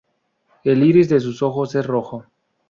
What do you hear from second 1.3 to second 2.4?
ojos es rojo.